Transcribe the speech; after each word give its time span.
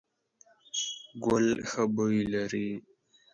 ګل 1.23 1.47
ښه 1.69 1.83
بوی 1.95 2.19
لري…. 2.33 2.67